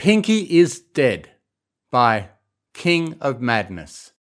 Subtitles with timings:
[0.00, 1.28] Pinkie is Dead
[1.90, 2.30] by
[2.72, 4.12] King of Madness.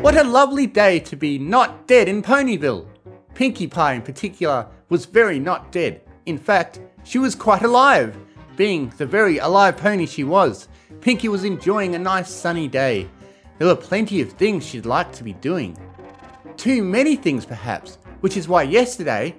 [0.00, 2.88] What a lovely day to be not dead in Ponyville.
[3.34, 6.00] Pinkie Pie, in particular, was very not dead.
[6.24, 8.16] In fact, she was quite alive.
[8.56, 10.68] Being the very alive pony she was,
[11.02, 13.10] Pinkie was enjoying a nice sunny day.
[13.58, 15.76] There were plenty of things she'd like to be doing.
[16.56, 19.34] Too many things, perhaps, which is why yesterday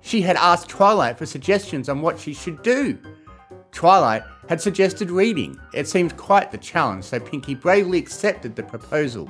[0.00, 2.96] she had asked Twilight for suggestions on what she should do.
[3.72, 5.58] Twilight had suggested reading.
[5.74, 9.28] It seemed quite the challenge, so Pinkie bravely accepted the proposal.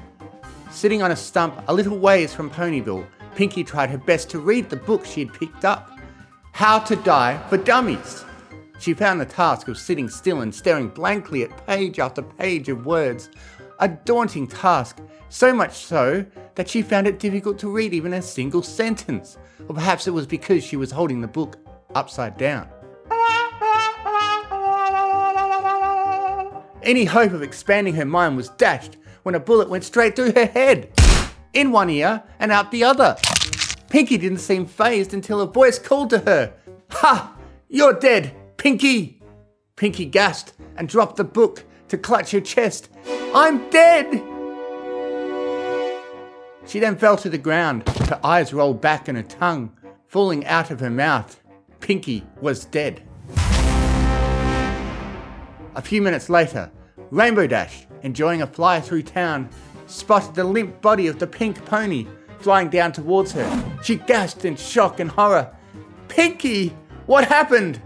[0.71, 4.69] Sitting on a stump a little ways from Ponyville, Pinkie tried her best to read
[4.69, 5.91] the book she had picked up
[6.53, 8.25] How to Die for Dummies.
[8.79, 12.85] She found the task of sitting still and staring blankly at page after page of
[12.85, 13.31] words
[13.79, 14.99] a daunting task,
[15.37, 19.37] so much so that she found it difficult to read even a single sentence.
[19.69, 21.59] Or perhaps it was because she was holding the book
[21.95, 22.69] upside down.
[26.83, 30.47] Any hope of expanding her mind was dashed when a bullet went straight through her
[30.47, 30.93] head,
[31.53, 33.17] in one ear and out the other.
[33.91, 36.55] Pinkie didn't seem fazed until a voice called to her,
[36.91, 37.37] Ha!
[37.69, 39.21] You're dead, Pinkie!
[39.75, 42.89] Pinkie gasped and dropped the book to clutch her chest.
[43.35, 44.36] I'm dead!
[46.67, 49.73] She then fell to the ground, her eyes rolled back and her tongue
[50.09, 51.41] falling out of her mouth.
[51.81, 53.03] Pinkie was dead.
[55.75, 56.71] A few minutes later,
[57.11, 59.49] Rainbow Dash, enjoying a fly through town,
[59.87, 62.07] spotted the limp body of the pink pony
[62.41, 63.79] flying down towards her.
[63.83, 65.55] She gasped in shock and horror.
[66.09, 67.81] Pinkie, what happened?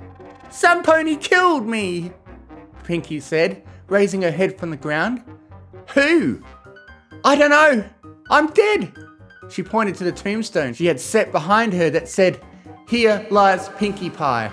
[0.50, 2.12] Some pony killed me,
[2.84, 5.22] Pinkie said, raising her head from the ground.
[5.94, 6.42] Who?
[7.24, 7.84] I don't know.
[8.30, 8.94] I'm dead.
[9.48, 12.40] She pointed to the tombstone she had set behind her that said,
[12.88, 14.52] Here lies Pinkie Pie.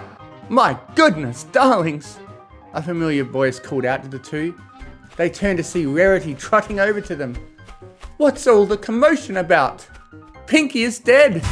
[0.50, 2.18] My goodness, darlings!
[2.74, 4.60] A familiar voice called out to the two.
[5.16, 7.38] They turned to see Rarity trotting over to them.
[8.18, 9.88] What's all the commotion about?
[10.48, 11.44] Pinkie is dead!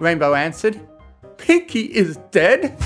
[0.00, 0.80] Rainbow answered.
[1.36, 2.78] Pinkie is dead?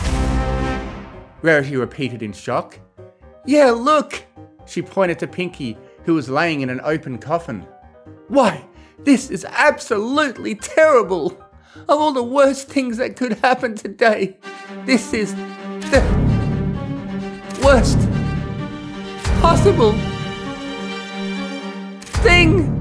[1.42, 2.80] Rarity repeated in shock.
[3.44, 4.24] Yeah, look!
[4.66, 7.64] She pointed to Pinkie, who was laying in an open coffin.
[8.28, 8.66] Why,
[8.98, 11.40] this is absolutely terrible!
[11.88, 14.38] Of all the worst things that could happen today,
[14.84, 16.02] this is the
[17.62, 17.98] worst
[19.40, 19.92] possible
[22.22, 22.72] thing!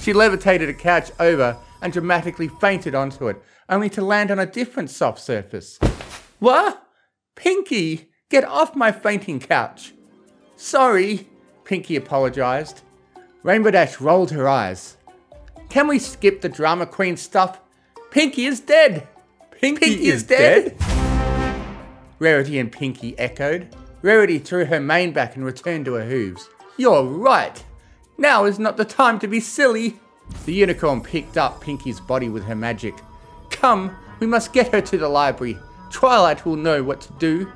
[0.00, 4.46] She levitated a couch over and dramatically fainted onto it, only to land on a
[4.46, 5.78] different soft surface.
[6.40, 6.82] What?
[7.36, 9.92] Pinkie, get off my fainting couch!
[10.56, 11.28] Sorry,
[11.64, 12.82] Pinkie apologised.
[13.42, 14.98] Rainbow Dash rolled her eyes.
[15.70, 17.58] Can we skip the drama queen stuff?
[18.10, 19.08] Pinkie is dead!
[19.50, 20.76] Pinkie, Pinkie is, is dead?
[20.78, 21.66] dead?
[22.18, 23.74] Rarity and Pinkie echoed.
[24.02, 26.50] Rarity threw her mane back and returned to her hooves.
[26.76, 27.64] You're right.
[28.18, 29.98] Now is not the time to be silly.
[30.44, 32.94] The unicorn picked up Pinkie's body with her magic.
[33.50, 35.58] Come, we must get her to the library.
[35.90, 37.50] Twilight will know what to do.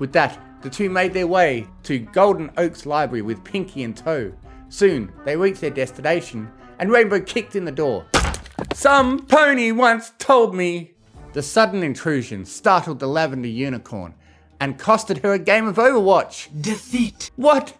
[0.00, 4.32] With that, the two made their way to Golden Oaks Library with Pinkie in tow.
[4.68, 8.06] Soon, they reached their destination, and Rainbow kicked in the door.
[8.74, 10.92] Some pony once told me.
[11.32, 14.14] The sudden intrusion startled the lavender unicorn
[14.60, 16.48] and costed her a game of Overwatch.
[16.60, 17.30] Defeat.
[17.36, 17.76] What?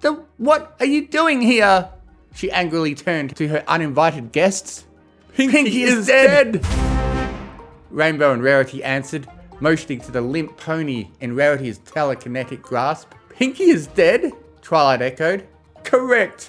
[0.00, 1.90] The what are you doing here?
[2.34, 4.84] She angrily turned to her uninvited guests.
[5.34, 6.60] Pinkie, Pinkie is, is dead.
[6.62, 6.66] dead.
[7.90, 9.26] Rainbow and Rarity answered,
[9.60, 13.12] motioning to the limp pony in Rarity's telekinetic grasp.
[13.30, 14.32] Pinkie is dead?
[14.60, 15.46] Twilight echoed.
[15.86, 16.48] Correct.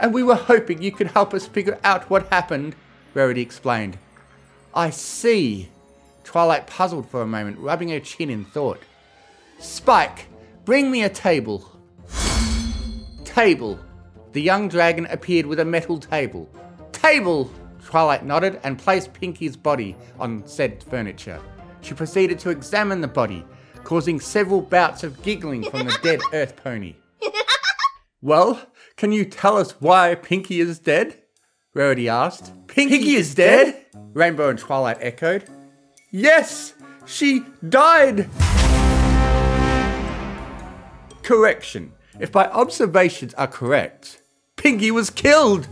[0.00, 2.74] And we were hoping you could help us figure out what happened,
[3.14, 3.98] Rarity explained.
[4.74, 5.68] I see.
[6.24, 8.82] Twilight puzzled for a moment, rubbing her chin in thought.
[9.58, 10.26] Spike,
[10.64, 11.70] bring me a table.
[13.24, 13.78] Table.
[14.32, 16.48] The young dragon appeared with a metal table.
[16.92, 17.50] Table!
[17.84, 21.40] Twilight nodded and placed Pinkie's body on said furniture.
[21.82, 23.44] She proceeded to examine the body,
[23.88, 26.94] causing several bouts of giggling from the dead earth pony.
[28.20, 28.60] well,
[28.98, 31.22] can you tell us why Pinkie is dead?
[31.72, 32.52] Rarity asked.
[32.66, 33.86] Pinkie, Pinkie is dead?
[34.12, 35.44] Rainbow and Twilight echoed.
[36.10, 36.74] Yes,
[37.06, 38.28] she died!
[41.22, 41.94] Correction.
[42.20, 44.20] If my observations are correct,
[44.56, 45.66] Pinkie was killed!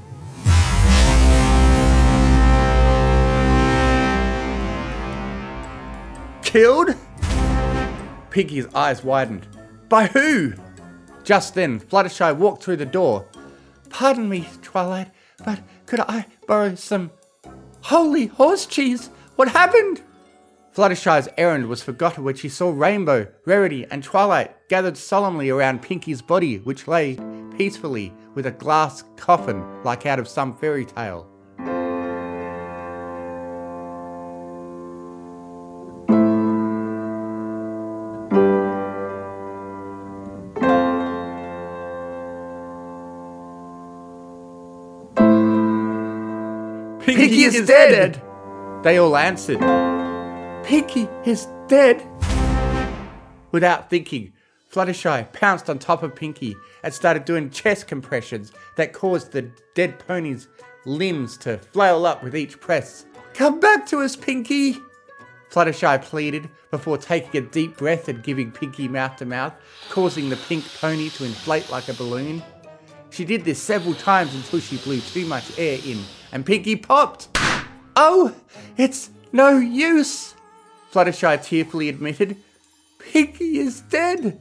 [6.42, 6.96] Killed?
[8.36, 9.46] Pinkie's eyes widened.
[9.88, 10.52] By who?
[11.24, 13.24] Just then, Fluttershy walked through the door.
[13.88, 15.10] Pardon me, Twilight,
[15.42, 17.12] but could I borrow some
[17.80, 19.08] holy horse cheese?
[19.36, 20.02] What happened?
[20.74, 26.20] Fluttershy's errand was forgotten when she saw Rainbow, Rarity, and Twilight gathered solemnly around Pinkie's
[26.20, 27.18] body, which lay
[27.56, 31.26] peacefully with a glass coffin like out of some fairy tale.
[47.06, 48.14] Pinkie, Pinkie is, is dead.
[48.14, 48.82] dead.
[48.82, 49.60] They all answered,
[50.64, 52.04] Pinkie is dead.
[53.52, 54.32] Without thinking,
[54.72, 60.00] Fluttershy pounced on top of Pinkie and started doing chest compressions that caused the dead
[60.00, 60.48] pony's
[60.84, 63.06] limbs to flail up with each press.
[63.34, 64.76] Come back to us, Pinkie!
[65.48, 69.54] Fluttershy pleaded before taking a deep breath and giving Pinkie mouth to mouth,
[69.90, 72.42] causing the pink pony to inflate like a balloon.
[73.10, 76.02] She did this several times until she blew too much air in
[76.36, 77.28] and Pinkie popped.
[77.96, 78.36] Oh,
[78.76, 80.34] it's no use.
[80.92, 82.36] Fluttershy tearfully admitted,
[82.98, 84.38] Pinkie is dead.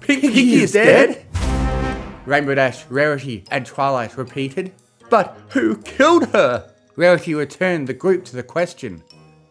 [0.00, 1.24] Pinkie, Pinkie is, is dead?
[1.32, 2.26] dead?
[2.26, 4.74] Rainbow Dash, Rarity, and Twilight repeated.
[5.08, 6.70] But who killed her?
[6.96, 9.02] Rarity returned the group to the question.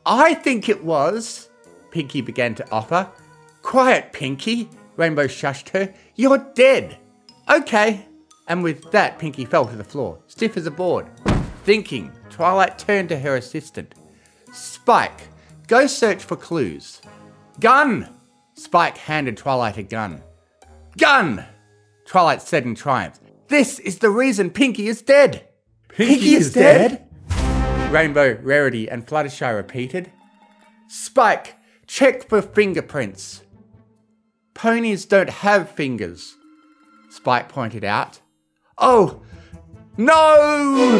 [0.06, 1.50] I think it was,
[1.90, 3.10] Pinkie began to offer.
[3.64, 5.92] Quiet, Pinkie, Rainbow shushed her.
[6.16, 7.00] You're dead.
[7.50, 8.06] Okay.
[8.48, 11.08] And with that, Pinkie fell to the floor, stiff as a board.
[11.64, 13.96] Thinking, Twilight turned to her assistant.
[14.52, 15.28] Spike,
[15.68, 17.02] go search for clues.
[17.60, 18.10] Gun!
[18.56, 20.22] Spike handed Twilight a gun.
[20.98, 21.46] Gun!
[22.06, 23.20] Twilight said in triumph.
[23.48, 25.48] This is the reason Pinkie is dead.
[25.90, 27.08] Pinkie, Pinkie is, is dead?
[27.28, 27.92] dead?
[27.92, 30.12] Rainbow, Rarity, and Fluttershy repeated.
[30.88, 31.58] Spike,
[31.88, 33.44] check for fingerprints.
[34.54, 36.36] Ponies don't have fingers,
[37.10, 38.21] Spike pointed out.
[38.84, 39.22] Oh,
[39.96, 40.98] no!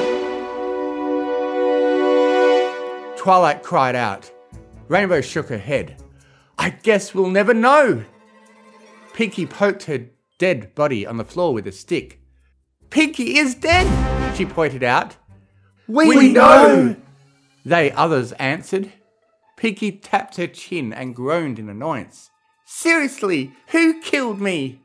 [3.18, 4.32] Twilight cried out.
[4.88, 6.00] Rainbow shook her head.
[6.60, 8.06] I guess we'll never know.
[9.14, 10.06] Pinkie poked her
[10.38, 12.22] dead body on the floor with a stick.
[12.92, 15.18] Pinkie is dead, she pointed out.
[15.88, 16.96] We, we know.
[17.66, 18.92] They others answered.
[19.58, 22.30] Pinkie tapped her chin and groaned in annoyance.
[22.66, 24.82] Seriously, who killed me?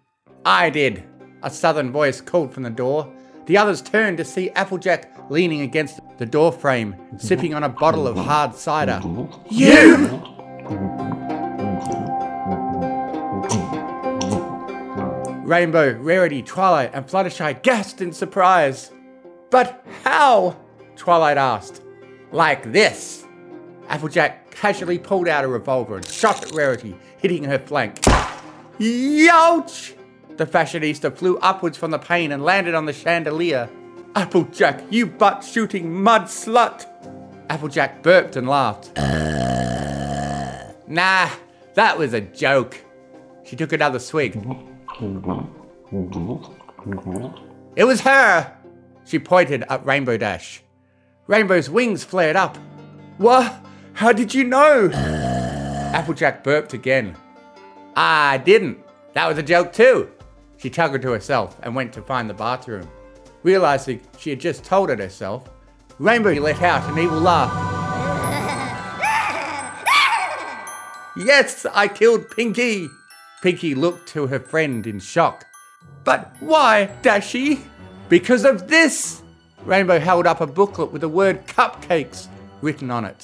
[0.47, 1.05] I did,
[1.47, 3.09] a southern voice called from the door.
[3.47, 8.17] The others turned to see Applejack leaning against the doorframe, sipping on a bottle of
[8.17, 9.01] hard cider.
[9.49, 10.21] You!
[15.47, 18.91] Rainbow, Rarity, Twilight, and Fluttershy gasped in surprise.
[19.51, 20.57] But how?
[20.97, 21.81] Twilight asked.
[22.33, 23.25] Like this.
[23.89, 28.01] Applejack casually pulled out a revolver and shot at Rarity, hitting her flank.
[28.81, 29.93] Youch!
[30.37, 33.71] The fashionista flew upwards from the pain and landed on the chandelier.
[34.15, 36.87] Applejack, you butt shooting mud slut!
[37.49, 38.99] Applejack burped and laughed.
[38.99, 40.73] Uh...
[40.87, 41.31] Nah,
[41.75, 42.83] that was a joke.
[43.45, 44.37] She took another swig.
[47.77, 48.57] It was her!
[49.05, 50.63] She pointed at Rainbow Dash.
[51.29, 52.59] Rainbow's wings flared up.
[53.19, 53.65] What?
[53.95, 54.91] How did you know?
[54.93, 55.93] Uh...
[55.95, 57.17] Applejack burped again.
[57.97, 58.79] I didn't.
[59.15, 60.11] That was a joke too.
[60.67, 62.91] She chuckled to herself and went to find the bathroom.
[63.45, 65.49] Realizing she had just told it herself,
[66.01, 67.53] Rainbow let out an evil laugh.
[71.17, 72.89] yes, I killed Pinkie!
[73.43, 75.47] Pinkie looked to her friend in shock.
[76.03, 77.61] But why, Dashy?
[78.09, 79.23] Because of this!
[79.65, 82.27] Rainbow held up a booklet with the word cupcakes
[82.61, 83.23] written on it.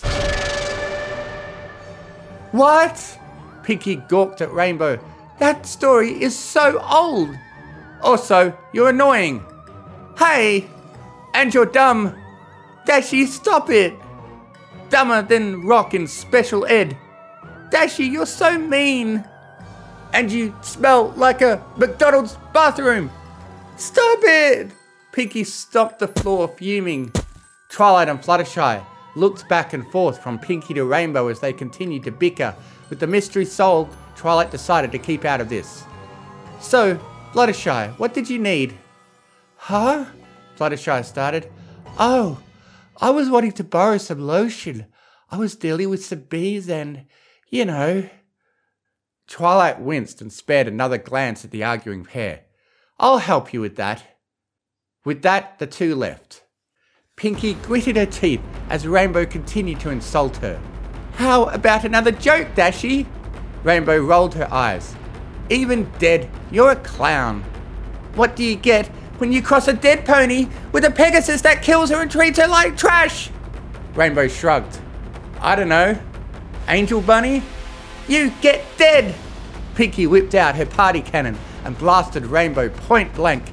[2.53, 3.19] What?
[3.65, 5.01] Pinkie gawked at Rainbow
[5.43, 7.37] that story is so old.
[8.01, 9.45] Also, you're annoying.
[10.17, 10.71] Hey,
[11.35, 12.15] and you're dumb.
[12.87, 13.93] Dashy, stop it.
[14.89, 16.97] Dumber than rock in special ed.
[17.73, 19.25] Dashy, you're so mean.
[20.13, 23.11] And you smell like a McDonald's bathroom.
[23.77, 24.71] Stop it!
[25.11, 27.13] Pinkie stopped the floor, fuming.
[27.69, 28.81] Twilight and Fluttershy
[29.17, 32.55] looked back and forth from Pinkie to Rainbow as they continued to bicker.
[32.91, 35.83] With the mystery solved, Twilight decided to keep out of this.
[36.61, 36.97] So,
[37.33, 38.79] Fluttershy, what did you need?
[39.57, 40.05] Huh?
[40.57, 41.50] Fluttershy started.
[41.99, 42.41] Oh,
[43.00, 44.87] I was wanting to borrow some lotion.
[45.29, 47.07] I was dealing with some bees and,
[47.49, 48.09] you know.
[49.26, 52.43] Twilight winced and spared another glance at the arguing pair.
[53.00, 54.05] I'll help you with that.
[55.05, 56.45] With that, the two left.
[57.17, 60.62] Pinkie gritted her teeth as Rainbow continued to insult her.
[61.14, 63.09] How about another joke, Dashy?
[63.64, 64.95] Rainbow rolled her eyes.
[65.49, 67.45] Even dead, you're a clown.
[68.14, 68.88] What do you get
[69.19, 72.49] when you cross a dead pony with a Pegasus that kills her and treats her
[72.49, 73.31] like trash?
[73.95, 74.78] Rainbow shrugged.
[75.40, 75.99] I don't know.
[76.69, 77.42] Angel Bunny?
[78.09, 79.14] You get dead!
[79.75, 83.45] Pinkie whipped out her party cannon and blasted Rainbow point blank,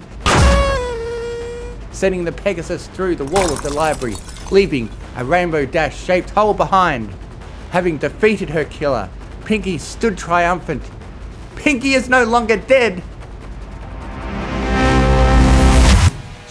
[1.91, 4.15] sending the Pegasus through the wall of the library,
[4.51, 7.13] leaving a Rainbow Dash shaped hole behind.
[7.71, 9.09] Having defeated her killer,
[9.49, 10.83] Pinkie stood triumphant.
[11.55, 13.01] Pinkie is no longer dead!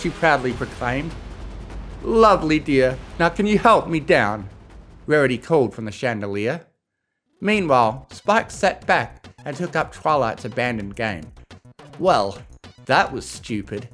[0.00, 1.14] She proudly proclaimed.
[2.02, 2.98] Lovely, dear.
[3.20, 4.48] Now can you help me down?
[5.06, 6.66] Rarity called from the chandelier.
[7.40, 11.30] Meanwhile, Spike sat back and took up Twilight's abandoned game.
[12.00, 12.36] Well,
[12.86, 13.88] that was stupid.